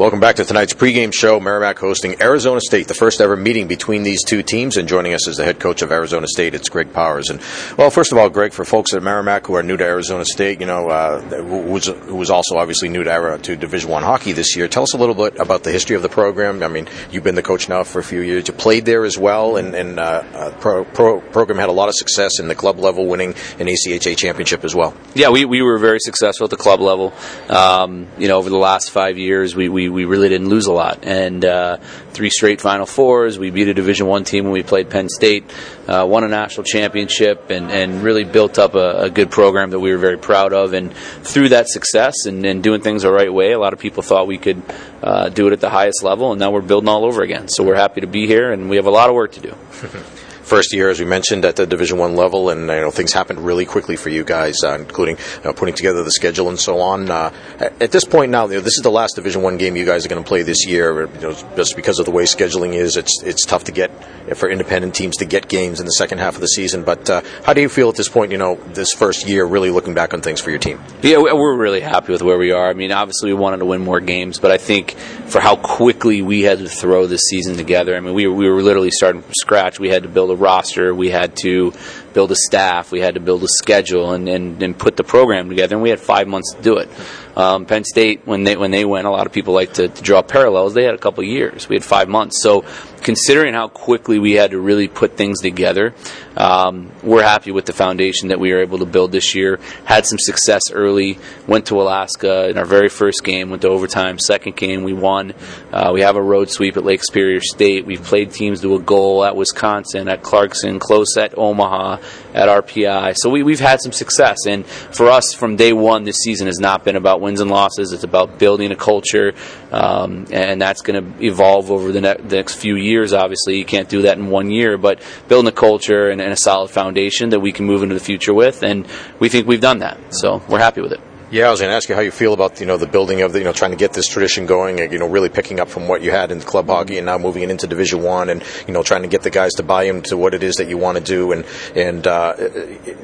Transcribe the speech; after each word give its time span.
Welcome 0.00 0.18
back 0.18 0.36
to 0.36 0.46
tonight's 0.46 0.72
pregame 0.72 1.12
show. 1.14 1.38
Merrimack 1.40 1.78
hosting 1.78 2.22
Arizona 2.22 2.62
State, 2.62 2.88
the 2.88 2.94
first 2.94 3.20
ever 3.20 3.36
meeting 3.36 3.68
between 3.68 4.02
these 4.02 4.24
two 4.24 4.42
teams. 4.42 4.78
And 4.78 4.88
joining 4.88 5.12
us 5.12 5.28
is 5.28 5.36
the 5.36 5.44
head 5.44 5.60
coach 5.60 5.82
of 5.82 5.92
Arizona 5.92 6.26
State, 6.26 6.54
it's 6.54 6.70
Greg 6.70 6.94
Powers. 6.94 7.28
And 7.28 7.38
well, 7.76 7.90
first 7.90 8.10
of 8.10 8.16
all, 8.16 8.30
Greg, 8.30 8.54
for 8.54 8.64
folks 8.64 8.94
at 8.94 9.02
Merrimack 9.02 9.46
who 9.46 9.56
are 9.56 9.62
new 9.62 9.76
to 9.76 9.84
Arizona 9.84 10.24
State, 10.24 10.58
you 10.58 10.64
know, 10.64 10.88
uh, 10.88 11.20
who, 11.20 11.70
was, 11.70 11.88
who 11.88 12.16
was 12.16 12.30
also 12.30 12.56
obviously 12.56 12.88
new 12.88 13.04
to, 13.04 13.38
to 13.42 13.56
Division 13.56 13.90
One 13.90 14.02
hockey 14.02 14.32
this 14.32 14.56
year, 14.56 14.68
tell 14.68 14.84
us 14.84 14.94
a 14.94 14.96
little 14.96 15.14
bit 15.14 15.38
about 15.38 15.64
the 15.64 15.70
history 15.70 15.96
of 15.96 16.00
the 16.00 16.08
program. 16.08 16.62
I 16.62 16.68
mean, 16.68 16.88
you've 17.10 17.24
been 17.24 17.34
the 17.34 17.42
coach 17.42 17.68
now 17.68 17.84
for 17.84 17.98
a 17.98 18.02
few 18.02 18.22
years. 18.22 18.48
You 18.48 18.54
played 18.54 18.86
there 18.86 19.04
as 19.04 19.18
well, 19.18 19.56
and, 19.56 19.74
and 19.74 20.00
uh, 20.00 20.02
uh, 20.02 20.50
pro, 20.60 20.86
pro, 20.86 21.20
program 21.20 21.58
had 21.58 21.68
a 21.68 21.72
lot 21.72 21.90
of 21.90 21.94
success 21.94 22.40
in 22.40 22.48
the 22.48 22.54
club 22.54 22.78
level, 22.78 23.06
winning 23.06 23.34
an 23.58 23.66
ACHA 23.66 24.16
championship 24.16 24.64
as 24.64 24.74
well. 24.74 24.94
Yeah, 25.14 25.28
we, 25.28 25.44
we 25.44 25.60
were 25.60 25.76
very 25.76 25.98
successful 26.00 26.44
at 26.44 26.50
the 26.50 26.56
club 26.56 26.80
level. 26.80 27.12
Um, 27.50 28.08
you 28.16 28.28
know, 28.28 28.38
over 28.38 28.48
the 28.48 28.56
last 28.56 28.92
five 28.92 29.18
years, 29.18 29.54
we, 29.54 29.68
we, 29.68 29.89
we 29.90 30.04
really 30.04 30.28
didn't 30.28 30.48
lose 30.48 30.66
a 30.66 30.72
lot. 30.72 31.00
And 31.02 31.44
uh, 31.44 31.76
three 32.10 32.30
straight 32.30 32.60
Final 32.60 32.86
Fours. 32.86 33.38
We 33.38 33.50
beat 33.50 33.68
a 33.68 33.74
Division 33.74 34.06
One 34.06 34.24
team 34.24 34.44
when 34.44 34.52
we 34.52 34.62
played 34.62 34.90
Penn 34.90 35.08
State. 35.08 35.44
Uh, 35.86 36.06
won 36.08 36.24
a 36.24 36.28
national 36.28 36.64
championship 36.64 37.50
and, 37.50 37.70
and 37.70 38.02
really 38.02 38.24
built 38.24 38.58
up 38.58 38.74
a, 38.74 39.02
a, 39.02 39.10
good 39.10 39.30
program 39.30 39.70
that 39.70 39.80
we 39.80 39.90
were 39.90 39.98
very 39.98 40.18
proud 40.18 40.52
of. 40.52 40.72
And 40.72 40.94
through 40.94 41.50
that 41.50 41.68
success 41.68 42.26
and, 42.26 42.46
and 42.46 42.62
doing 42.62 42.80
things 42.80 43.02
the 43.02 43.12
right 43.12 43.32
way, 43.32 43.52
a 43.52 43.58
lot 43.58 43.72
of 43.72 43.78
people 43.78 44.02
thought 44.02 44.26
we 44.26 44.38
could 44.38 44.62
uh, 45.02 45.28
do 45.28 45.48
it 45.48 45.52
at 45.52 45.60
the 45.60 45.70
highest 45.70 46.02
level. 46.02 46.30
And 46.30 46.38
now 46.38 46.50
we're 46.50 46.60
building 46.60 46.88
all 46.88 47.04
over 47.04 47.22
again. 47.22 47.48
So 47.48 47.64
we're 47.64 47.76
happy 47.76 48.02
to 48.02 48.06
be 48.06 48.26
here, 48.26 48.52
and 48.52 48.70
we 48.70 48.76
have 48.76 48.86
a 48.86 48.90
lot 48.90 49.08
of 49.08 49.14
work 49.14 49.32
to 49.32 49.40
do. 49.40 49.54
first 50.50 50.74
year, 50.74 50.90
as 50.90 50.98
we 50.98 51.06
mentioned, 51.06 51.44
at 51.44 51.54
the 51.54 51.64
Division 51.64 51.96
One 51.96 52.16
level, 52.16 52.50
and 52.50 52.62
you 52.62 52.66
know 52.66 52.90
things 52.90 53.12
happened 53.12 53.38
really 53.46 53.64
quickly 53.64 53.96
for 53.96 54.08
you 54.10 54.24
guys, 54.24 54.56
uh, 54.64 54.74
including 54.74 55.16
you 55.16 55.44
know, 55.44 55.52
putting 55.52 55.76
together 55.76 56.02
the 56.02 56.10
schedule 56.10 56.48
and 56.48 56.58
so 56.58 56.80
on. 56.80 57.08
Uh, 57.08 57.32
at 57.80 57.92
this 57.92 58.04
point 58.04 58.32
now, 58.32 58.46
you 58.48 58.54
know, 58.54 58.60
this 58.60 58.76
is 58.76 58.82
the 58.82 58.90
last 58.90 59.14
Division 59.14 59.42
One 59.42 59.56
game 59.56 59.76
you 59.76 59.86
guys 59.86 60.04
are 60.04 60.08
going 60.08 60.22
to 60.22 60.28
play 60.28 60.42
this 60.42 60.66
year. 60.66 61.02
You 61.02 61.20
know, 61.20 61.32
just 61.56 61.76
because 61.76 62.00
of 62.00 62.04
the 62.04 62.10
way 62.10 62.24
scheduling 62.24 62.74
is, 62.74 62.96
it's 62.96 63.22
it's 63.22 63.46
tough 63.46 63.64
to 63.64 63.72
get 63.72 63.90
for 64.36 64.50
independent 64.50 64.94
teams 64.94 65.16
to 65.18 65.24
get 65.24 65.48
games 65.48 65.78
in 65.78 65.86
the 65.86 65.92
second 65.92 66.18
half 66.18 66.34
of 66.34 66.40
the 66.40 66.48
season. 66.48 66.82
But 66.82 67.08
uh, 67.08 67.22
how 67.44 67.52
do 67.52 67.60
you 67.60 67.68
feel 67.68 67.88
at 67.88 67.94
this 67.94 68.08
point? 68.08 68.32
You 68.32 68.38
know, 68.38 68.56
this 68.56 68.92
first 68.92 69.28
year, 69.28 69.44
really 69.44 69.70
looking 69.70 69.94
back 69.94 70.12
on 70.14 70.20
things 70.20 70.40
for 70.40 70.50
your 70.50 70.58
team. 70.58 70.80
Yeah, 71.02 71.18
we're 71.18 71.56
really 71.56 71.80
happy 71.80 72.12
with 72.12 72.22
where 72.22 72.38
we 72.38 72.50
are. 72.50 72.68
I 72.68 72.74
mean, 72.74 72.90
obviously 72.90 73.32
we 73.32 73.38
wanted 73.38 73.58
to 73.58 73.66
win 73.66 73.82
more 73.82 74.00
games, 74.00 74.40
but 74.40 74.50
I 74.50 74.58
think 74.58 74.96
for 75.28 75.40
how 75.40 75.54
quickly 75.54 76.22
we 76.22 76.42
had 76.42 76.58
to 76.58 76.68
throw 76.68 77.06
this 77.06 77.22
season 77.28 77.56
together. 77.56 77.96
I 77.96 78.00
mean, 78.00 78.14
we 78.14 78.26
we 78.26 78.50
were 78.50 78.62
literally 78.62 78.90
starting 78.90 79.22
from 79.22 79.34
scratch. 79.34 79.78
We 79.78 79.90
had 79.90 80.02
to 80.02 80.08
build 80.08 80.30
a 80.30 80.39
roster. 80.40 80.94
We 80.94 81.10
had 81.10 81.36
to 81.42 81.72
build 82.12 82.32
a 82.32 82.36
staff, 82.36 82.90
we 82.90 83.00
had 83.00 83.14
to 83.14 83.20
build 83.20 83.44
a 83.44 83.48
schedule, 83.48 84.12
and, 84.12 84.28
and, 84.28 84.62
and 84.62 84.76
put 84.76 84.96
the 84.96 85.04
program 85.04 85.48
together. 85.48 85.76
And 85.76 85.82
we 85.82 85.90
had 85.90 86.00
five 86.00 86.26
months 86.26 86.54
to 86.54 86.62
do 86.62 86.78
it. 86.78 86.88
Um, 87.36 87.66
Penn 87.66 87.84
State, 87.84 88.22
when 88.26 88.44
they 88.44 88.56
when 88.56 88.70
they 88.70 88.84
went, 88.84 89.06
a 89.06 89.10
lot 89.10 89.26
of 89.26 89.32
people 89.32 89.54
like 89.54 89.74
to, 89.74 89.88
to 89.88 90.02
draw 90.02 90.22
parallels. 90.22 90.74
They 90.74 90.84
had 90.84 90.94
a 90.94 90.98
couple 90.98 91.22
years. 91.24 91.68
We 91.68 91.76
had 91.76 91.84
five 91.84 92.08
months. 92.08 92.42
So, 92.42 92.64
considering 93.02 93.54
how 93.54 93.68
quickly 93.68 94.18
we 94.18 94.32
had 94.32 94.50
to 94.50 94.60
really 94.60 94.88
put 94.88 95.16
things 95.16 95.40
together, 95.40 95.94
um, 96.36 96.90
we're 97.02 97.22
happy 97.22 97.50
with 97.50 97.66
the 97.66 97.72
foundation 97.72 98.28
that 98.28 98.40
we 98.40 98.52
were 98.52 98.60
able 98.60 98.78
to 98.78 98.86
build 98.86 99.12
this 99.12 99.34
year. 99.34 99.58
Had 99.84 100.06
some 100.06 100.18
success 100.18 100.70
early. 100.72 101.18
Went 101.46 101.66
to 101.66 101.80
Alaska 101.80 102.48
in 102.48 102.58
our 102.58 102.64
very 102.64 102.88
first 102.88 103.24
game. 103.24 103.50
Went 103.50 103.62
to 103.62 103.68
overtime. 103.68 104.18
Second 104.18 104.56
game, 104.56 104.82
we 104.82 104.92
won. 104.92 105.34
Uh, 105.72 105.90
we 105.92 106.02
have 106.02 106.16
a 106.16 106.22
road 106.22 106.50
sweep 106.50 106.76
at 106.76 106.84
Lake 106.84 107.00
Superior 107.02 107.40
State. 107.40 107.86
We've 107.86 108.02
played 108.02 108.32
teams 108.32 108.60
to 108.62 108.74
a 108.74 108.80
goal 108.80 109.24
at 109.24 109.36
Wisconsin, 109.36 110.08
at 110.08 110.22
Clarkson, 110.22 110.78
close 110.78 111.16
at 111.16 111.36
Omaha, 111.36 111.98
at 112.34 112.48
RPI. 112.48 113.14
So 113.16 113.30
we, 113.30 113.42
we've 113.42 113.60
had 113.60 113.80
some 113.80 113.92
success. 113.92 114.46
And 114.46 114.66
for 114.66 115.08
us, 115.08 115.34
from 115.34 115.56
day 115.56 115.72
one, 115.72 116.04
this 116.04 116.16
season 116.16 116.46
has 116.46 116.58
not 116.58 116.84
been 116.84 116.96
about 116.96 117.19
wins 117.20 117.40
and 117.40 117.50
losses. 117.50 117.92
It's 117.92 118.04
about 118.04 118.38
building 118.38 118.72
a 118.72 118.76
culture, 118.76 119.34
um, 119.70 120.26
and 120.32 120.60
that's 120.60 120.82
going 120.82 121.02
to 121.02 121.24
evolve 121.24 121.70
over 121.70 121.92
the, 121.92 122.00
ne- 122.00 122.16
the, 122.16 122.36
next 122.36 122.56
few 122.56 122.76
years. 122.76 123.12
Obviously, 123.12 123.58
you 123.58 123.64
can't 123.64 123.88
do 123.88 124.02
that 124.02 124.18
in 124.18 124.28
one 124.28 124.50
year, 124.50 124.78
but 124.78 125.02
building 125.28 125.48
a 125.48 125.52
culture 125.52 126.08
and, 126.08 126.20
and 126.20 126.32
a 126.32 126.36
solid 126.36 126.70
foundation 126.70 127.30
that 127.30 127.40
we 127.40 127.52
can 127.52 127.66
move 127.66 127.82
into 127.82 127.94
the 127.94 128.00
future 128.00 128.34
with, 128.34 128.62
and 128.62 128.86
we 129.18 129.28
think 129.28 129.46
we've 129.46 129.60
done 129.60 129.78
that. 129.78 129.98
So 130.14 130.42
we're 130.48 130.58
happy 130.58 130.80
with 130.80 130.92
it. 130.92 131.00
Yeah, 131.32 131.46
I 131.46 131.50
was 131.52 131.60
going 131.60 131.70
to 131.70 131.76
ask 131.76 131.88
you 131.88 131.94
how 131.94 132.00
you 132.00 132.10
feel 132.10 132.32
about 132.32 132.58
you 132.58 132.66
know 132.66 132.76
the 132.76 132.88
building 132.88 133.22
of 133.22 133.32
the 133.32 133.38
you 133.38 133.44
know 133.44 133.52
trying 133.52 133.70
to 133.70 133.76
get 133.76 133.92
this 133.92 134.08
tradition 134.08 134.46
going. 134.46 134.78
You 134.78 134.98
know, 134.98 135.06
really 135.06 135.28
picking 135.28 135.60
up 135.60 135.68
from 135.68 135.86
what 135.86 136.02
you 136.02 136.10
had 136.10 136.32
in 136.32 136.40
club 136.40 136.66
hockey 136.66 136.96
and 136.96 137.06
now 137.06 137.18
moving 137.18 137.44
it 137.44 137.50
into 137.50 137.68
Division 137.68 138.02
One, 138.02 138.28
and 138.30 138.42
you 138.66 138.74
know 138.74 138.82
trying 138.82 139.02
to 139.02 139.08
get 139.08 139.22
the 139.22 139.30
guys 139.30 139.52
to 139.52 139.62
buy 139.62 139.84
into 139.84 140.16
what 140.16 140.34
it 140.34 140.42
is 140.42 140.56
that 140.56 140.68
you 140.68 140.76
want 140.76 140.98
to 140.98 141.04
do, 141.04 141.30
and 141.30 141.44
and 141.76 142.04
uh, 142.04 142.34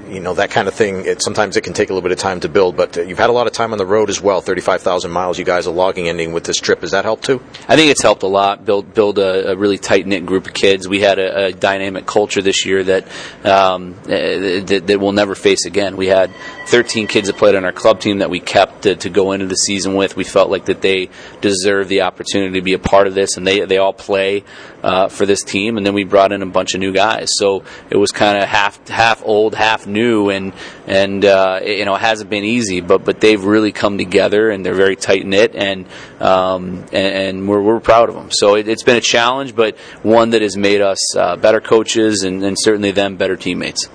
you 0.08 0.18
know 0.18 0.34
that 0.34 0.50
kind 0.50 0.66
of 0.66 0.74
thing. 0.74 1.04
It, 1.04 1.22
sometimes 1.22 1.56
it 1.56 1.60
can 1.60 1.72
take 1.72 1.88
a 1.88 1.92
little 1.92 2.02
bit 2.02 2.10
of 2.10 2.18
time 2.18 2.40
to 2.40 2.48
build, 2.48 2.76
but 2.76 2.96
you've 2.96 3.16
had 3.16 3.30
a 3.30 3.32
lot 3.32 3.46
of 3.46 3.52
time 3.52 3.70
on 3.70 3.78
the 3.78 3.86
road 3.86 4.10
as 4.10 4.20
well. 4.20 4.40
Thirty-five 4.40 4.82
thousand 4.82 5.12
miles 5.12 5.38
you 5.38 5.44
guys 5.44 5.68
are 5.68 5.74
logging 5.74 6.08
ending 6.08 6.32
with 6.32 6.42
this 6.42 6.56
trip. 6.56 6.80
Has 6.80 6.90
that 6.90 7.04
helped 7.04 7.26
too? 7.26 7.40
I 7.68 7.76
think 7.76 7.92
it's 7.92 8.02
helped 8.02 8.24
a 8.24 8.26
lot. 8.26 8.64
Build 8.64 8.92
build 8.92 9.20
a, 9.20 9.52
a 9.52 9.56
really 9.56 9.78
tight 9.78 10.04
knit 10.04 10.26
group 10.26 10.48
of 10.48 10.52
kids. 10.52 10.88
We 10.88 10.98
had 10.98 11.20
a, 11.20 11.44
a 11.44 11.52
dynamic 11.52 12.06
culture 12.06 12.42
this 12.42 12.66
year 12.66 12.82
that, 12.82 13.06
um, 13.44 13.94
uh, 14.02 14.08
that 14.08 14.82
that 14.88 14.98
we'll 14.98 15.12
never 15.12 15.36
face 15.36 15.64
again. 15.64 15.96
We 15.96 16.08
had 16.08 16.32
thirteen 16.66 17.06
kids 17.06 17.28
that 17.28 17.36
played 17.36 17.54
on 17.54 17.64
our 17.64 17.72
club 17.72 18.00
team 18.00 18.18
that 18.18 18.30
we 18.30 18.40
kept. 18.40 18.76
To, 18.82 18.94
to 18.94 19.10
go 19.10 19.32
into 19.32 19.46
the 19.46 19.56
season 19.56 19.94
with. 19.94 20.16
We 20.16 20.24
felt 20.24 20.50
like 20.50 20.66
that 20.66 20.80
they 20.80 21.08
deserve 21.40 21.88
the 21.88 22.02
opportunity 22.02 22.58
to 22.58 22.62
be 22.62 22.74
a 22.74 22.78
part 22.78 23.06
of 23.06 23.14
this, 23.14 23.36
and 23.36 23.46
they 23.46 23.64
they 23.64 23.78
all 23.78 23.92
play 23.92 24.44
uh, 24.82 25.08
for 25.08 25.26
this 25.26 25.42
team. 25.42 25.76
And 25.76 25.86
then 25.86 25.94
we 25.94 26.04
brought 26.04 26.32
in 26.32 26.42
a 26.42 26.46
bunch 26.46 26.74
of 26.74 26.80
new 26.80 26.92
guys, 26.92 27.30
so 27.32 27.64
it 27.90 27.96
was 27.96 28.12
kind 28.12 28.38
of 28.42 28.48
half 28.48 28.86
half 28.88 29.22
old, 29.24 29.54
half 29.54 29.86
new, 29.86 30.30
and 30.30 30.52
and 30.86 31.24
uh, 31.24 31.60
it, 31.62 31.78
you 31.78 31.84
know 31.84 31.94
it 31.94 32.00
hasn't 32.00 32.30
been 32.30 32.44
easy, 32.44 32.80
but 32.80 33.04
but 33.04 33.20
they've 33.20 33.42
really 33.42 33.72
come 33.72 33.98
together, 33.98 34.50
and 34.50 34.64
they're 34.64 34.74
very 34.74 34.96
tight 34.96 35.26
knit, 35.26 35.54
and, 35.54 35.86
um, 36.20 36.84
and, 36.92 36.94
and 36.94 37.48
we're 37.48 37.62
we're 37.62 37.80
proud 37.80 38.08
of 38.08 38.14
them. 38.14 38.28
So 38.30 38.56
it, 38.56 38.66
has 38.66 38.82
been 38.82 38.96
a 38.96 39.00
challenge, 39.00 39.56
but 39.56 39.78
one 40.02 40.30
that 40.30 40.42
has 40.42 40.56
made 40.56 40.80
us 40.80 41.16
uh, 41.16 41.36
better 41.36 41.60
coaches, 41.60 42.22
and, 42.22 42.42
and 42.44 42.56
certainly 42.58 42.90
them 42.90 43.16
better 43.16 43.36
teammates. 43.36 43.88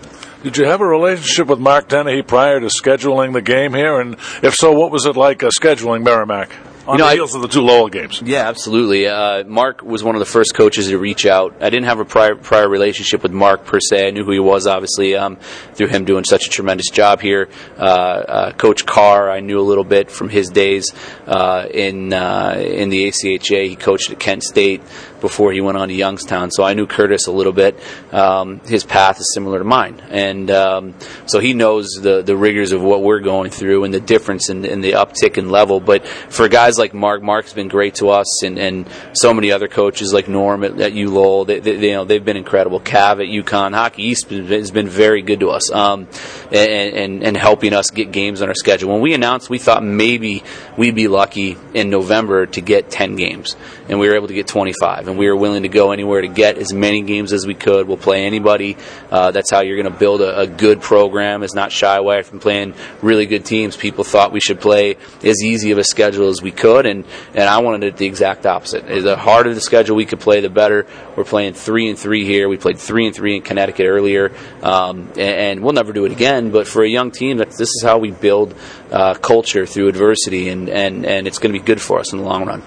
Did 0.44 0.58
you 0.58 0.66
have 0.66 0.82
a 0.82 0.88
relationship 0.88 1.48
with 1.48 1.60
Mark 1.60 1.88
Dennehy 1.88 2.24
prior 2.24 2.60
to 2.60 2.66
scheduling 2.66 3.34
the 3.34 3.44
game 3.44 3.76
here? 3.76 4.00
And 4.00 4.16
if 4.42 4.56
so, 4.56 4.72
what 4.72 4.92
was 4.92 5.06
it 5.06 5.16
like 5.16 5.44
uh, 5.44 5.52
scheduling 5.56 6.04
Merrimack? 6.04 6.50
On 6.88 6.98
you 6.98 7.04
know, 7.04 7.10
the 7.10 7.16
heels 7.16 7.36
I, 7.36 7.38
of 7.38 7.42
the 7.44 7.48
two 7.48 7.62
Lowell 7.62 7.90
games. 7.90 8.22
Yeah, 8.24 8.48
absolutely. 8.48 9.08
Uh, 9.08 9.44
Mark 9.44 9.82
was 9.82 10.04
one 10.04 10.16
of 10.16 10.20
the 10.20 10.26
first 10.26 10.54
coaches 10.54 10.88
to 10.88 10.98
reach 10.98 11.26
out. 11.26 11.56
I 11.62 11.70
didn't 11.70 11.86
have 11.86 12.00
a 12.00 12.06
prior 12.06 12.36
prior 12.36 12.68
relationship 12.68 13.24
with 13.24 13.32
Mark 13.32 13.66
per 13.66 13.80
se. 13.80 14.08
I 14.08 14.12
knew 14.12 14.24
who 14.24 14.32
he 14.32 14.40
was, 14.40 14.68
obviously, 14.68 15.16
um, 15.16 15.38
through 15.74 15.88
him 15.88 16.06
doing 16.06 16.24
such 16.24 16.48
a 16.48 16.50
tremendous 16.50 16.90
job 16.90 17.22
here. 17.22 17.50
Uh, 17.78 17.82
uh, 17.82 18.52
Coach 18.54 18.86
Carr, 18.86 19.30
I 19.30 19.40
knew 19.40 19.60
a 19.60 19.62
little 19.62 19.84
bit 19.84 20.12
from 20.12 20.30
his 20.30 20.50
days 20.50 20.94
uh, 21.28 21.68
in 21.72 22.14
uh, 22.14 22.56
in 22.58 22.90
the 22.90 23.08
ACHA. 23.08 23.68
He 23.68 23.76
coached 23.76 24.10
at 24.12 24.20
Kent 24.20 24.44
State 24.44 24.82
before 25.22 25.52
he 25.52 25.62
went 25.62 25.78
on 25.78 25.88
to 25.88 25.94
Youngstown, 25.94 26.50
so 26.52 26.64
I 26.64 26.74
knew 26.74 26.88
Curtis 26.88 27.28
a 27.28 27.32
little 27.32 27.54
bit. 27.54 27.80
Um, 28.12 28.60
his 28.62 28.84
path 28.84 29.20
is 29.20 29.32
similar 29.34 29.60
to 29.60 29.64
mine, 29.64 30.02
and 30.10 30.50
um, 30.50 30.96
so 31.28 31.40
he 31.40 31.54
knows 31.54 31.92
the 32.02 32.22
the 32.24 32.36
rigors 32.36 32.72
of 32.72 32.82
what 32.82 33.04
we're 33.04 33.20
going 33.20 33.52
through 33.52 33.84
and 33.84 33.94
the 33.94 34.00
difference 34.00 34.50
in, 34.50 34.66
in 34.66 34.82
the 34.82 34.94
uptick 34.94 35.38
in 35.38 35.50
level. 35.50 35.80
But 35.80 36.08
for 36.08 36.48
guys 36.72 36.80
like 36.80 36.94
Mark. 36.94 37.22
Mark's 37.22 37.52
been 37.54 37.68
great 37.68 37.96
to 37.96 38.10
us, 38.10 38.44
and, 38.44 38.58
and 38.58 38.88
so 39.14 39.34
many 39.34 39.52
other 39.52 39.68
coaches 39.68 40.14
like 40.14 40.30
Norm 40.30 40.64
at, 40.64 40.80
at 40.80 40.94
ULowell. 40.94 41.46
They, 41.46 41.60
they, 41.60 41.90
you 41.90 41.94
know, 41.94 42.06
they've 42.06 42.24
been 42.24 42.38
incredible. 42.38 42.80
Cav 42.80 43.20
at 43.20 43.28
UConn 43.28 43.74
Hockey 43.74 44.04
East 44.04 44.30
has 44.30 44.72
been 44.72 44.88
very 44.88 45.22
good 45.22 45.42
to 45.42 45.50
us, 45.50 45.70
um, 45.72 46.08
and, 46.52 46.96
and, 46.96 47.24
and 47.24 47.38
helping 47.38 47.74
us 47.74 47.90
get 47.90 48.14
games 48.14 48.42
on 48.42 48.48
our 48.48 48.56
schedule. 48.56 48.94
When 48.94 49.02
we 49.02 49.14
announced, 49.14 49.50
we 49.50 49.60
thought 49.60 49.84
maybe 49.84 50.44
we'd 50.78 50.96
be 50.96 51.10
lucky 51.10 51.58
in 51.74 51.90
November 51.90 52.46
to 52.46 52.62
get 52.62 52.90
10 52.90 53.18
games, 53.18 53.58
and 53.90 54.00
we 54.00 54.08
were 54.08 54.16
able 54.16 54.28
to 54.28 54.34
get 54.34 54.48
25, 54.48 55.10
and 55.10 55.18
we 55.18 55.28
were 55.28 55.36
willing 55.36 55.64
to 55.64 55.70
go 55.70 55.92
anywhere 55.92 56.22
to 56.22 56.30
get 56.30 56.58
as 56.58 56.72
many 56.72 57.02
games 57.02 57.34
as 57.34 57.46
we 57.46 57.54
could. 57.54 57.86
We'll 57.88 57.98
play 57.98 58.26
anybody. 58.26 58.78
Uh, 59.12 59.32
that's 59.32 59.52
how 59.52 59.62
you're 59.62 59.82
going 59.82 59.92
to 59.92 60.00
build 60.00 60.22
a, 60.22 60.42
a 60.42 60.48
good 60.48 60.82
program. 60.82 61.44
Is 61.44 61.54
not 61.54 61.74
shy 61.74 61.98
away 61.98 62.24
from 62.24 62.40
playing 62.40 62.76
really 63.02 63.26
good 63.26 63.44
teams. 63.44 63.76
People 63.76 64.06
thought 64.06 64.32
we 64.32 64.40
should 64.40 64.62
play 64.62 64.96
as 65.24 65.44
easy 65.44 65.72
of 65.72 65.78
a 65.78 65.84
schedule 65.84 66.30
as 66.30 66.42
we 66.42 66.52
could, 66.62 66.86
and 66.86 67.06
and 67.34 67.50
I 67.50 67.60
wanted 67.60 67.84
it 67.84 67.98
the 67.98 68.06
exact 68.06 68.46
opposite. 68.46 68.86
The 68.88 69.18
harder 69.18 69.54
the 69.54 69.62
schedule 69.62 69.96
we 69.96 70.06
could 70.06 70.20
play, 70.20 70.42
the 70.42 70.50
better. 70.50 70.86
We're 71.16 71.24
playing 71.24 71.54
three 71.54 71.90
and 71.90 71.98
three 71.98 72.24
here. 72.24 72.48
We 72.48 72.58
played 72.58 72.78
three 72.78 73.08
and 73.08 73.16
three 73.16 73.36
in 73.36 73.42
Connecticut 73.42 73.88
earlier, 73.88 74.32
um, 74.62 75.10
and, 75.12 75.20
and, 75.20 75.64
we'll 75.64 75.74
never 75.74 75.92
do 75.92 76.06
it 76.06 76.12
again. 76.12 76.52
But 76.52 76.68
for 76.68 76.84
a 76.84 76.90
young 76.90 77.12
team, 77.12 77.38
this 77.38 77.60
is 77.60 77.82
how 77.84 77.98
we 77.98 78.12
build 78.12 78.54
uh, 78.92 79.16
culture 79.16 79.66
through 79.66 79.88
adversity, 79.88 80.50
and, 80.50 80.70
and, 80.70 81.06
and 81.06 81.28
it's 81.28 81.40
going 81.40 81.54
to 81.54 81.60
be 81.60 81.66
good 81.66 81.82
for 81.82 82.00
us 82.00 82.14
in 82.14 82.20
the 82.20 82.26
long 82.26 82.46
run. 82.46 82.64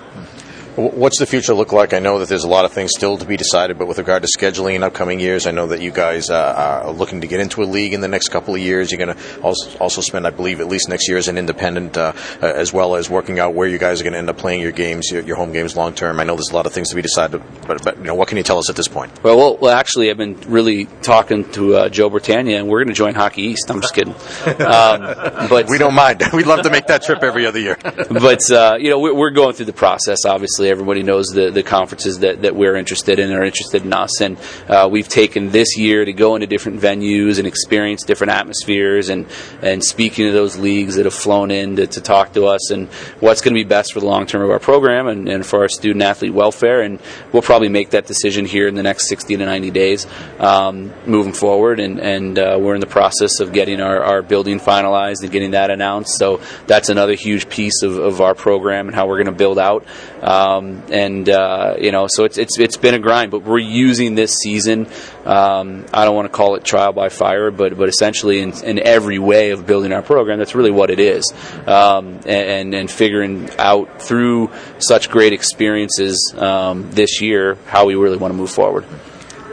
What's 0.76 1.20
the 1.20 1.26
future 1.26 1.54
look 1.54 1.72
like? 1.72 1.94
I 1.94 2.00
know 2.00 2.18
that 2.18 2.28
there's 2.28 2.42
a 2.42 2.48
lot 2.48 2.64
of 2.64 2.72
things 2.72 2.90
still 2.96 3.16
to 3.16 3.24
be 3.24 3.36
decided, 3.36 3.78
but 3.78 3.86
with 3.86 3.98
regard 3.98 4.22
to 4.24 4.28
scheduling 4.28 4.74
in 4.74 4.82
upcoming 4.82 5.20
years, 5.20 5.46
I 5.46 5.52
know 5.52 5.68
that 5.68 5.80
you 5.80 5.92
guys 5.92 6.30
uh, 6.30 6.82
are 6.84 6.90
looking 6.90 7.20
to 7.20 7.28
get 7.28 7.38
into 7.38 7.62
a 7.62 7.64
league 7.64 7.92
in 7.92 8.00
the 8.00 8.08
next 8.08 8.30
couple 8.30 8.56
of 8.56 8.60
years. 8.60 8.90
You're 8.90 9.04
going 9.04 9.16
to 9.16 9.40
also, 9.40 9.78
also 9.78 10.00
spend, 10.00 10.26
I 10.26 10.30
believe, 10.30 10.60
at 10.60 10.66
least 10.66 10.88
next 10.88 11.08
year 11.08 11.16
as 11.16 11.28
an 11.28 11.38
independent, 11.38 11.96
uh, 11.96 12.12
uh, 12.42 12.46
as 12.46 12.72
well 12.72 12.96
as 12.96 13.08
working 13.08 13.38
out 13.38 13.54
where 13.54 13.68
you 13.68 13.78
guys 13.78 14.00
are 14.00 14.04
going 14.04 14.14
to 14.14 14.18
end 14.18 14.28
up 14.28 14.36
playing 14.36 14.62
your 14.62 14.72
games, 14.72 15.10
your, 15.12 15.22
your 15.22 15.36
home 15.36 15.52
games 15.52 15.76
long 15.76 15.94
term. 15.94 16.18
I 16.18 16.24
know 16.24 16.34
there's 16.34 16.50
a 16.50 16.54
lot 16.54 16.66
of 16.66 16.72
things 16.72 16.88
to 16.88 16.96
be 16.96 17.02
decided, 17.02 17.40
but, 17.68 17.84
but 17.84 17.96
you 17.98 18.04
know, 18.04 18.16
what 18.16 18.26
can 18.26 18.36
you 18.36 18.42
tell 18.42 18.58
us 18.58 18.68
at 18.68 18.74
this 18.74 18.88
point? 18.88 19.12
Well, 19.22 19.36
well, 19.36 19.56
well 19.58 19.76
actually, 19.76 20.10
I've 20.10 20.16
been 20.16 20.40
really 20.48 20.86
talking 21.02 21.48
to 21.52 21.76
uh, 21.76 21.88
Joe 21.88 22.10
Bertagna, 22.10 22.58
and 22.58 22.68
we're 22.68 22.80
going 22.80 22.92
to 22.92 22.98
join 22.98 23.14
Hockey 23.14 23.42
East. 23.42 23.70
I'm 23.70 23.80
just 23.80 23.94
kidding, 23.94 24.14
um, 24.14 25.00
but 25.48 25.68
we 25.68 25.78
don't 25.78 25.94
mind. 25.94 26.22
We'd 26.32 26.46
love 26.46 26.62
to 26.62 26.70
make 26.70 26.88
that 26.88 27.04
trip 27.04 27.22
every 27.22 27.46
other 27.46 27.60
year. 27.60 27.78
but 27.82 28.50
uh, 28.50 28.76
you 28.80 28.90
know, 28.90 28.98
we're, 28.98 29.14
we're 29.14 29.30
going 29.30 29.54
through 29.54 29.66
the 29.66 29.72
process. 29.72 30.24
Obviously, 30.24 30.63
everybody 30.68 31.02
knows 31.02 31.26
the 31.26 31.44
the, 31.50 31.62
conferences 31.62 32.18
that, 32.20 32.42
that 32.42 32.54
we're 32.54 32.76
interested 32.76 33.18
in 33.18 33.32
are 33.32 33.44
interested 33.44 33.84
in 33.84 33.92
us. 33.92 34.20
And 34.20 34.36
uh, 34.68 34.88
we've 34.90 35.08
taken 35.08 35.50
this 35.50 35.76
year 35.78 36.04
to 36.04 36.12
go 36.12 36.34
into 36.34 36.46
different 36.46 36.80
venues 36.80 37.38
and 37.38 37.46
experience 37.46 38.02
different 38.02 38.32
atmospheres 38.32 39.08
and, 39.08 39.26
and 39.62 39.82
speaking 39.82 40.26
to 40.26 40.32
those 40.32 40.56
leagues 40.56 40.96
that 40.96 41.06
have 41.06 41.14
flown 41.14 41.50
in 41.50 41.76
to, 41.76 41.86
to 41.86 42.00
talk 42.00 42.34
to 42.34 42.46
us 42.46 42.70
and 42.70 42.88
what's 43.20 43.40
going 43.40 43.54
to 43.54 43.58
be 43.58 43.64
best 43.64 43.92
for 43.92 44.00
the 44.00 44.06
long 44.06 44.26
term 44.26 44.42
of 44.42 44.50
our 44.50 44.58
program 44.58 45.06
and, 45.06 45.28
and 45.28 45.46
for 45.46 45.60
our 45.60 45.68
student 45.68 46.02
athlete 46.02 46.34
welfare. 46.34 46.82
And 46.82 47.00
we'll 47.32 47.42
probably 47.42 47.68
make 47.68 47.90
that 47.90 48.06
decision 48.06 48.44
here 48.44 48.68
in 48.68 48.74
the 48.74 48.82
next 48.82 49.08
60 49.08 49.36
to 49.36 49.44
90 49.44 49.70
days 49.70 50.06
um, 50.38 50.92
moving 51.06 51.32
forward. 51.32 51.80
And, 51.80 51.98
and 51.98 52.38
uh, 52.38 52.58
we're 52.60 52.74
in 52.74 52.80
the 52.80 52.86
process 52.86 53.40
of 53.40 53.52
getting 53.52 53.80
our, 53.80 54.02
our 54.02 54.22
building 54.22 54.60
finalized 54.60 55.22
and 55.22 55.32
getting 55.32 55.52
that 55.52 55.70
announced. 55.70 56.16
So 56.18 56.40
that's 56.66 56.88
another 56.88 57.14
huge 57.14 57.48
piece 57.48 57.82
of, 57.82 57.96
of 57.96 58.20
our 58.20 58.34
program 58.34 58.86
and 58.86 58.94
how 58.94 59.06
we're 59.06 59.22
going 59.22 59.26
to 59.26 59.32
build 59.32 59.58
out. 59.58 59.86
Um, 60.22 60.53
and 60.60 61.28
uh, 61.28 61.76
you 61.80 61.92
know, 61.92 62.06
so 62.08 62.24
it's 62.24 62.38
it's 62.38 62.58
it's 62.58 62.76
been 62.76 62.94
a 62.94 62.98
grind. 62.98 63.30
But 63.30 63.42
we're 63.42 63.58
using 63.58 64.14
this 64.14 64.34
season. 64.34 64.86
Um, 65.24 65.86
I 65.92 66.04
don't 66.04 66.14
want 66.14 66.26
to 66.26 66.36
call 66.36 66.54
it 66.56 66.64
trial 66.64 66.92
by 66.92 67.08
fire, 67.08 67.50
but 67.50 67.76
but 67.76 67.88
essentially 67.88 68.40
in, 68.40 68.52
in 68.64 68.78
every 68.78 69.18
way 69.18 69.50
of 69.50 69.66
building 69.66 69.92
our 69.92 70.02
program, 70.02 70.38
that's 70.38 70.54
really 70.54 70.70
what 70.70 70.90
it 70.90 71.00
is. 71.00 71.32
Um, 71.66 72.20
and 72.26 72.74
and 72.74 72.90
figuring 72.90 73.50
out 73.58 74.02
through 74.02 74.50
such 74.78 75.10
great 75.10 75.32
experiences 75.32 76.34
um, 76.36 76.90
this 76.90 77.20
year 77.20 77.56
how 77.66 77.86
we 77.86 77.94
really 77.94 78.16
want 78.18 78.32
to 78.32 78.36
move 78.36 78.50
forward. 78.50 78.84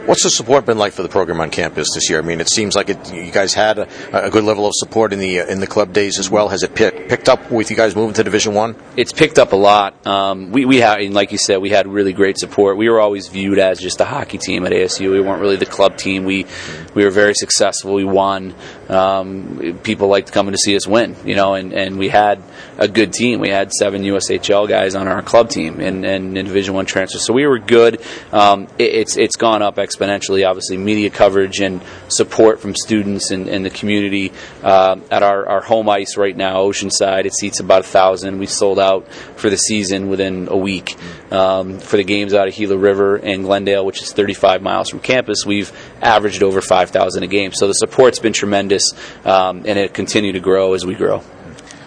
What's 0.06 0.24
the 0.24 0.30
support 0.30 0.66
been 0.66 0.78
like 0.78 0.92
for 0.92 1.02
the 1.02 1.08
program 1.08 1.40
on 1.40 1.50
campus 1.50 1.86
this 1.94 2.10
year? 2.10 2.18
I 2.18 2.22
mean, 2.22 2.40
it 2.40 2.48
seems 2.48 2.74
like 2.74 2.88
it, 2.88 3.12
you 3.12 3.30
guys 3.30 3.54
had 3.54 3.78
a, 3.78 3.88
a, 4.12 4.30
good 4.30 4.42
level 4.42 4.66
of 4.66 4.72
support 4.74 5.12
in 5.12 5.20
the 5.20 5.38
in 5.38 5.60
the 5.60 5.66
club 5.68 5.92
days 5.92 6.18
as 6.18 6.28
well. 6.28 6.48
Has 6.48 6.64
it 6.64 6.74
pick, 6.74 7.08
picked 7.08 7.28
up 7.28 7.52
with 7.52 7.70
you 7.70 7.76
guys 7.76 7.94
moving 7.94 8.14
to 8.14 8.24
Division 8.24 8.52
One? 8.52 8.74
It's 8.96 9.12
picked 9.12 9.38
up 9.38 9.52
a 9.52 9.56
lot. 9.56 10.04
Um, 10.04 10.50
we 10.50 10.64
we 10.64 10.78
had, 10.78 11.00
like 11.12 11.30
you 11.30 11.38
said, 11.38 11.58
we 11.58 11.70
had 11.70 11.86
really 11.86 12.12
great 12.12 12.36
support. 12.36 12.76
We 12.76 12.88
were 12.88 13.00
always 13.00 13.28
viewed 13.28 13.60
as 13.60 13.78
just 13.78 14.00
a 14.00 14.04
hockey 14.04 14.38
team 14.38 14.66
at 14.66 14.72
ASU. 14.72 15.12
We 15.12 15.20
weren't 15.20 15.40
really 15.40 15.56
the 15.56 15.66
club 15.66 15.96
team. 15.96 16.24
We 16.24 16.46
we 16.94 17.04
were 17.04 17.10
very 17.10 17.34
successful. 17.34 17.94
We 17.94 18.04
won. 18.04 18.54
Um, 18.88 19.78
people 19.82 20.08
liked 20.08 20.32
coming 20.32 20.52
to 20.52 20.58
see 20.58 20.76
us 20.76 20.86
win, 20.86 21.16
you 21.24 21.34
know, 21.34 21.54
and, 21.54 21.72
and 21.72 21.98
we 21.98 22.08
had 22.08 22.42
a 22.78 22.88
good 22.88 23.12
team. 23.12 23.40
We 23.40 23.48
had 23.48 23.72
seven 23.72 24.02
USHL 24.02 24.68
guys 24.68 24.94
on 24.94 25.08
our 25.08 25.22
club 25.22 25.50
team 25.50 25.80
and, 25.80 26.04
and 26.04 26.36
in 26.36 26.46
Division 26.46 26.74
One 26.74 26.86
transfers, 26.86 27.24
so 27.26 27.32
we 27.32 27.46
were 27.46 27.58
good. 27.58 28.02
Um, 28.32 28.68
it, 28.78 28.94
it's 28.94 29.16
it's 29.16 29.36
gone 29.36 29.62
up 29.62 29.76
exponentially. 29.76 30.48
Obviously, 30.48 30.76
media 30.76 31.10
coverage 31.10 31.60
and 31.60 31.82
support 32.08 32.60
from 32.60 32.74
students 32.74 33.30
and, 33.30 33.48
and 33.48 33.64
the 33.64 33.70
community 33.70 34.32
uh, 34.62 34.96
at 35.10 35.22
our, 35.22 35.46
our 35.48 35.60
home 35.60 35.88
ice 35.88 36.16
right 36.16 36.36
now, 36.36 36.62
Oceanside. 36.62 37.24
It 37.24 37.34
seats 37.34 37.60
about 37.60 37.80
a 37.80 37.88
thousand. 37.88 38.38
We 38.38 38.46
sold 38.46 38.78
out 38.78 39.10
for 39.12 39.50
the 39.50 39.56
season 39.56 40.08
within 40.08 40.48
a 40.48 40.56
week. 40.56 40.96
Um, 41.30 41.78
for 41.78 41.96
the 41.96 42.04
games 42.04 42.34
out 42.34 42.46
of 42.46 42.54
Gila 42.54 42.76
River 42.76 43.16
and 43.16 43.44
Glendale, 43.44 43.86
which 43.86 44.02
is 44.02 44.12
35 44.12 44.60
miles 44.60 44.90
from 44.90 45.00
campus, 45.00 45.46
we've 45.46 45.72
averaged 46.02 46.42
over 46.42 46.60
5,000 46.60 47.22
a 47.22 47.26
game. 47.26 47.52
So 47.52 47.66
the 47.66 47.72
support's 47.72 48.18
been 48.18 48.34
tremendous, 48.34 48.81
um, 49.24 49.64
and 49.66 49.78
it 49.78 49.94
continue 49.94 50.32
to 50.32 50.40
grow 50.40 50.74
as 50.74 50.84
we 50.84 50.94
grow. 50.94 51.22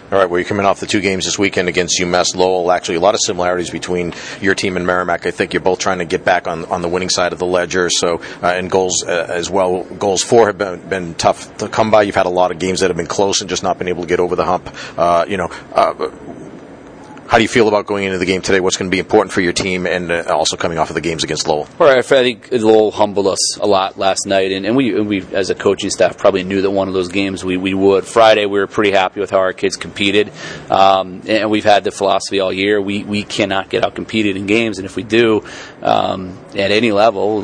All 0.08 0.16
right, 0.16 0.30
well, 0.30 0.38
you're 0.38 0.48
coming 0.48 0.66
off 0.66 0.78
the 0.78 0.86
two 0.86 1.00
games 1.00 1.24
this 1.24 1.36
weekend 1.36 1.68
against 1.68 2.00
UMass 2.00 2.36
Lowell. 2.36 2.70
Actually, 2.70 2.94
a 2.94 3.00
lot 3.00 3.14
of 3.14 3.20
similarities 3.20 3.70
between 3.70 4.14
your 4.40 4.54
team 4.54 4.76
and 4.76 4.86
Merrimack. 4.86 5.26
I 5.26 5.32
think 5.32 5.52
you're 5.52 5.60
both 5.60 5.80
trying 5.80 5.98
to 5.98 6.04
get 6.04 6.24
back 6.24 6.46
on, 6.46 6.64
on 6.66 6.80
the 6.80 6.88
winning 6.88 7.08
side 7.08 7.32
of 7.32 7.40
the 7.40 7.44
ledger. 7.44 7.90
So, 7.90 8.20
uh, 8.40 8.46
and 8.46 8.70
goals 8.70 9.02
uh, 9.02 9.26
as 9.28 9.50
well. 9.50 9.82
Goals 9.82 10.22
for 10.22 10.46
have 10.46 10.58
been, 10.58 10.88
been 10.88 11.14
tough 11.14 11.56
to 11.56 11.68
come 11.68 11.90
by. 11.90 12.02
You've 12.02 12.14
had 12.14 12.26
a 12.26 12.30
lot 12.30 12.52
of 12.52 12.60
games 12.60 12.80
that 12.80 12.90
have 12.90 12.96
been 12.96 13.08
close 13.08 13.40
and 13.40 13.50
just 13.50 13.64
not 13.64 13.78
been 13.78 13.88
able 13.88 14.02
to 14.02 14.08
get 14.08 14.20
over 14.20 14.36
the 14.36 14.44
hump. 14.44 14.72
Uh, 14.96 15.24
you 15.26 15.38
know, 15.38 15.48
uh, 15.74 15.92
how 17.28 17.38
do 17.38 17.42
you 17.42 17.48
feel 17.48 17.68
about 17.68 17.86
going 17.86 18.04
into 18.04 18.18
the 18.18 18.26
game 18.26 18.42
today? 18.42 18.60
What's 18.60 18.76
going 18.76 18.90
to 18.90 18.94
be 18.94 19.00
important 19.00 19.32
for 19.32 19.40
your 19.40 19.52
team, 19.52 19.86
and 19.86 20.10
uh, 20.10 20.24
also 20.28 20.56
coming 20.56 20.78
off 20.78 20.90
of 20.90 20.94
the 20.94 21.00
games 21.00 21.24
against 21.24 21.48
Lowell? 21.48 21.68
All 21.80 21.86
right, 21.86 21.98
I 21.98 22.02
think 22.02 22.48
Lowell 22.52 22.90
humbled 22.90 23.26
us 23.26 23.58
a 23.58 23.66
lot 23.66 23.98
last 23.98 24.26
night, 24.26 24.52
and, 24.52 24.64
and 24.64 24.76
we, 24.76 25.00
we, 25.00 25.24
as 25.34 25.50
a 25.50 25.54
coaching 25.54 25.90
staff, 25.90 26.16
probably 26.16 26.44
knew 26.44 26.62
that 26.62 26.70
one 26.70 26.88
of 26.88 26.94
those 26.94 27.08
games 27.08 27.44
we, 27.44 27.56
we 27.56 27.74
would. 27.74 28.06
Friday, 28.06 28.46
we 28.46 28.58
were 28.58 28.66
pretty 28.66 28.92
happy 28.92 29.20
with 29.20 29.30
how 29.30 29.38
our 29.38 29.52
kids 29.52 29.76
competed, 29.76 30.32
um, 30.70 31.22
and 31.26 31.50
we've 31.50 31.64
had 31.64 31.84
the 31.84 31.90
philosophy 31.90 32.40
all 32.40 32.52
year: 32.52 32.80
we 32.80 33.02
we 33.04 33.24
cannot 33.24 33.70
get 33.70 33.84
out 33.84 33.94
competed 33.94 34.36
in 34.36 34.46
games, 34.46 34.78
and 34.78 34.86
if 34.86 34.96
we 34.96 35.02
do, 35.02 35.44
um, 35.82 36.38
at 36.50 36.70
any 36.70 36.92
level, 36.92 37.42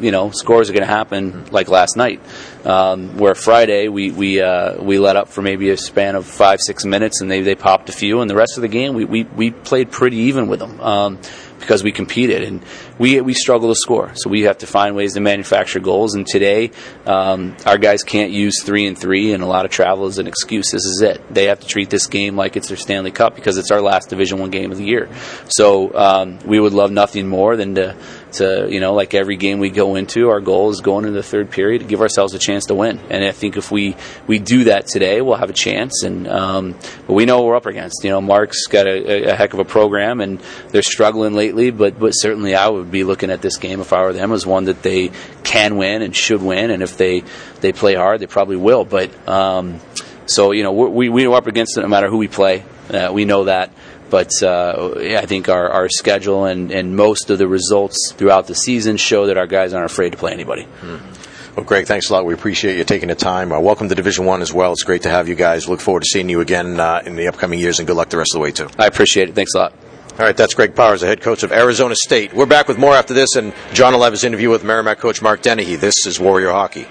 you 0.00 0.10
know, 0.10 0.30
scores 0.30 0.70
are 0.70 0.72
going 0.72 0.86
to 0.86 0.92
happen 0.92 1.46
like 1.50 1.68
last 1.68 1.96
night. 1.96 2.20
Um, 2.64 3.16
where 3.16 3.34
Friday 3.34 3.88
we 3.88 4.10
we 4.10 4.40
uh, 4.40 4.82
we 4.82 4.98
let 4.98 5.16
up 5.16 5.28
for 5.28 5.42
maybe 5.42 5.70
a 5.70 5.76
span 5.76 6.16
of 6.16 6.26
five 6.26 6.60
six 6.60 6.84
minutes 6.84 7.20
and 7.20 7.30
they, 7.30 7.40
they 7.40 7.54
popped 7.54 7.88
a 7.88 7.92
few 7.92 8.20
and 8.20 8.28
the 8.28 8.34
rest 8.34 8.58
of 8.58 8.62
the 8.62 8.68
game 8.68 8.94
we, 8.94 9.04
we, 9.04 9.24
we 9.24 9.50
played 9.50 9.90
pretty 9.90 10.16
even 10.16 10.48
with 10.48 10.58
them. 10.58 10.80
Um, 10.80 11.18
because 11.58 11.82
we 11.82 11.92
competed 11.92 12.42
and 12.42 12.64
we 12.98 13.20
we 13.20 13.34
struggle 13.34 13.68
to 13.68 13.74
score. 13.74 14.12
So 14.14 14.30
we 14.30 14.42
have 14.42 14.58
to 14.58 14.66
find 14.66 14.96
ways 14.96 15.14
to 15.14 15.20
manufacture 15.20 15.80
goals. 15.80 16.14
And 16.14 16.26
today, 16.26 16.70
um, 17.06 17.56
our 17.66 17.78
guys 17.78 18.02
can't 18.02 18.30
use 18.30 18.62
three 18.62 18.86
and 18.86 18.96
three 18.96 19.32
and 19.32 19.42
a 19.42 19.46
lot 19.46 19.64
of 19.64 19.70
travel 19.70 20.06
as 20.06 20.18
an 20.18 20.26
excuse. 20.26 20.70
This 20.70 20.84
is 20.84 21.02
it. 21.02 21.22
They 21.32 21.44
have 21.44 21.60
to 21.60 21.66
treat 21.66 21.90
this 21.90 22.06
game 22.06 22.36
like 22.36 22.56
it's 22.56 22.68
their 22.68 22.76
Stanley 22.76 23.10
Cup 23.10 23.34
because 23.34 23.58
it's 23.58 23.70
our 23.70 23.80
last 23.80 24.08
Division 24.08 24.38
One 24.38 24.50
game 24.50 24.72
of 24.72 24.78
the 24.78 24.84
year. 24.84 25.08
So 25.48 25.94
um, 25.94 26.38
we 26.46 26.58
would 26.58 26.72
love 26.72 26.90
nothing 26.90 27.28
more 27.28 27.56
than 27.56 27.74
to 27.74 27.96
to 28.32 28.68
you 28.70 28.80
know 28.80 28.94
like 28.94 29.14
every 29.14 29.36
game 29.36 29.58
we 29.58 29.70
go 29.70 29.94
into, 29.94 30.30
our 30.30 30.40
goal 30.40 30.70
is 30.70 30.80
going 30.80 31.04
into 31.04 31.16
the 31.16 31.22
third 31.22 31.50
period 31.50 31.80
to 31.80 31.84
give 31.84 32.00
ourselves 32.00 32.34
a 32.34 32.38
chance 32.38 32.66
to 32.66 32.74
win. 32.74 33.00
And 33.10 33.24
I 33.24 33.32
think 33.32 33.56
if 33.56 33.70
we 33.70 33.96
we 34.26 34.38
do 34.38 34.64
that 34.64 34.86
today, 34.86 35.20
we'll 35.20 35.36
have 35.36 35.50
a 35.50 35.54
chance. 35.54 36.02
And 36.02 36.28
um, 36.28 36.72
but 37.06 37.14
we 37.14 37.24
know 37.24 37.38
what 37.38 37.46
we're 37.46 37.56
up 37.56 37.66
against. 37.66 38.04
You 38.04 38.10
know, 38.10 38.20
Mark's 38.20 38.66
got 38.66 38.86
a, 38.86 39.30
a 39.32 39.34
heck 39.34 39.54
of 39.54 39.60
a 39.60 39.64
program, 39.64 40.20
and 40.20 40.40
they're 40.70 40.82
struggling 40.82 41.34
lately. 41.34 41.70
But 41.70 41.98
but 41.98 42.12
certainly 42.12 42.54
I 42.54 42.68
would 42.68 42.90
be 42.90 43.04
looking 43.04 43.30
at 43.30 43.42
this 43.42 43.56
game 43.56 43.80
if 43.80 43.92
I 43.92 44.02
were 44.02 44.12
them 44.12 44.32
as 44.32 44.46
one 44.46 44.64
that 44.64 44.82
they 44.82 45.10
can 45.44 45.76
win 45.76 46.02
and 46.02 46.14
should 46.14 46.42
win. 46.42 46.70
And 46.70 46.82
if 46.82 46.96
they 46.96 47.22
they 47.60 47.72
play 47.72 47.94
hard, 47.94 48.20
they 48.20 48.26
probably 48.26 48.56
will. 48.56 48.84
But 48.84 49.28
um, 49.28 49.80
so 50.26 50.52
you 50.52 50.62
know 50.62 50.72
we 50.72 51.08
we 51.08 51.26
are 51.26 51.34
up 51.34 51.46
against 51.46 51.78
it 51.78 51.82
no 51.82 51.88
matter 51.88 52.08
who 52.08 52.18
we 52.18 52.28
play. 52.28 52.64
Uh, 52.90 53.10
we 53.12 53.24
know 53.24 53.44
that. 53.44 53.70
But 54.10 54.30
uh, 54.42 54.94
I 54.96 55.26
think 55.26 55.48
our, 55.48 55.68
our 55.68 55.88
schedule 55.88 56.46
and, 56.46 56.70
and 56.70 56.96
most 56.96 57.30
of 57.30 57.38
the 57.38 57.46
results 57.46 58.12
throughout 58.12 58.46
the 58.46 58.54
season 58.54 58.96
show 58.96 59.26
that 59.26 59.36
our 59.36 59.46
guys 59.46 59.74
aren't 59.74 59.90
afraid 59.90 60.12
to 60.12 60.18
play 60.18 60.32
anybody. 60.32 60.62
Mm-hmm. 60.62 61.54
Well, 61.56 61.64
Greg, 61.64 61.86
thanks 61.86 62.08
a 62.08 62.12
lot. 62.12 62.24
We 62.24 62.34
appreciate 62.34 62.78
you 62.78 62.84
taking 62.84 63.08
the 63.08 63.16
time. 63.16 63.52
Uh, 63.52 63.58
welcome 63.58 63.88
to 63.88 63.94
Division 63.94 64.24
One 64.24 64.42
as 64.42 64.52
well. 64.52 64.72
It's 64.72 64.84
great 64.84 65.02
to 65.02 65.10
have 65.10 65.28
you 65.28 65.34
guys. 65.34 65.68
Look 65.68 65.80
forward 65.80 66.04
to 66.04 66.08
seeing 66.08 66.28
you 66.28 66.40
again 66.40 66.78
uh, 66.78 67.02
in 67.04 67.16
the 67.16 67.26
upcoming 67.26 67.58
years, 67.58 67.80
and 67.80 67.86
good 67.88 67.96
luck 67.96 68.10
the 68.10 68.16
rest 68.16 68.30
of 68.32 68.38
the 68.38 68.42
way 68.44 68.52
too. 68.52 68.68
I 68.78 68.86
appreciate 68.86 69.28
it. 69.28 69.34
Thanks 69.34 69.54
a 69.54 69.58
lot. 69.58 69.72
All 70.12 70.24
right, 70.24 70.36
that's 70.36 70.54
Greg 70.54 70.74
Powers, 70.74 71.00
the 71.00 71.06
head 71.06 71.20
coach 71.20 71.42
of 71.42 71.52
Arizona 71.52 71.94
State. 71.94 72.32
We're 72.32 72.46
back 72.46 72.66
with 72.66 72.78
more 72.78 72.94
after 72.94 73.14
this, 73.14 73.36
and 73.36 73.52
John 73.72 73.92
will 73.92 74.02
have 74.02 74.12
his 74.12 74.24
interview 74.24 74.50
with 74.50 74.64
Merrimack 74.64 74.98
coach 74.98 75.20
Mark 75.20 75.42
Dennehy. 75.42 75.76
This 75.76 76.06
is 76.06 76.18
Warrior 76.18 76.50
Hockey. 76.50 76.86